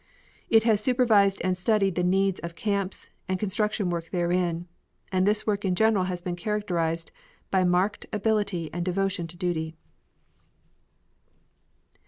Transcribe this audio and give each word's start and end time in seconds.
It 0.49 0.63
has 0.63 0.81
supervised 0.83 1.39
and 1.43 1.55
studied 1.55 1.93
the 1.93 2.01
needs 2.03 2.39
of 2.39 2.55
camps 2.55 3.11
and 3.29 3.39
construction 3.39 3.91
work 3.91 4.09
therein, 4.09 4.67
and 5.11 5.27
this 5.27 5.45
work 5.45 5.63
in 5.63 5.75
general 5.75 6.05
has 6.05 6.23
been 6.23 6.35
characterized 6.35 7.11
by 7.51 7.63
marked 7.63 8.07
ability 8.11 8.71
and 8.73 8.83
devotion 8.83 9.27
to 9.27 9.37
duty. 9.37 9.75